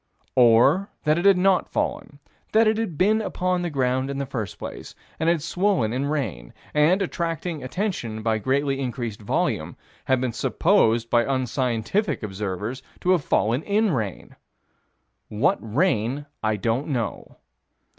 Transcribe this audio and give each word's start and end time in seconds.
Or 0.33 0.89
that 1.03 1.19
it 1.19 1.25
had 1.25 1.37
not 1.37 1.69
fallen; 1.71 2.17
that 2.53 2.65
it 2.67 2.77
had 2.79 2.97
been 2.97 3.21
upon 3.21 3.61
the 3.61 3.69
ground 3.69 4.09
in 4.09 4.17
the 4.17 4.25
first 4.25 4.57
place, 4.57 4.95
and 5.19 5.29
had 5.29 5.43
swollen 5.43 5.93
in 5.93 6.07
rain, 6.07 6.55
and, 6.73 7.03
attracting 7.03 7.61
attention 7.63 8.23
by 8.23 8.39
greatly 8.39 8.79
increased 8.79 9.21
volume, 9.21 9.77
had 10.05 10.19
been 10.19 10.33
supposed 10.33 11.11
by 11.11 11.23
unscientific 11.23 12.23
observers 12.23 12.81
to 13.01 13.11
have 13.11 13.23
fallen 13.23 13.61
in 13.61 13.91
rain 13.91 14.35
What 15.29 15.59
rain, 15.61 16.25
I 16.41 16.55
don't 16.55 16.87
know. 16.87 17.37